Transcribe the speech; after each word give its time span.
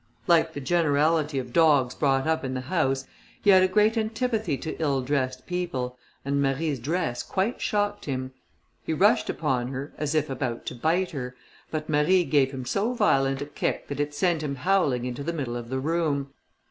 Like 0.25 0.53
the 0.53 0.59
generality 0.59 1.37
of 1.37 1.53
dogs 1.53 1.93
brought 1.93 2.25
up 2.25 2.43
in 2.43 2.55
the 2.55 2.61
house, 2.61 3.05
he 3.39 3.51
had 3.51 3.61
a 3.61 3.67
great 3.67 3.95
antipathy 3.97 4.57
to 4.57 4.75
ill 4.81 5.03
dressed 5.03 5.45
people, 5.45 5.95
and 6.25 6.41
Marie's 6.41 6.79
dress 6.79 7.21
quite 7.21 7.61
shocked 7.61 8.05
him. 8.05 8.33
He 8.83 8.93
rushed 8.93 9.29
upon 9.29 9.67
her 9.67 9.93
as 9.99 10.15
if 10.15 10.27
about 10.27 10.65
to 10.65 10.73
bite 10.73 11.11
her, 11.11 11.35
but 11.69 11.87
Marie 11.87 12.23
gave 12.23 12.49
him 12.49 12.65
so 12.65 12.93
violent 12.93 13.43
a 13.43 13.45
kick, 13.45 13.89
that 13.89 13.99
it 13.99 14.15
sent 14.15 14.41
him 14.41 14.55
howling 14.55 15.05
into 15.05 15.23
the 15.23 15.33
middle 15.33 15.55
of 15.55 15.69
the 15.69 15.77
room. 15.77 16.33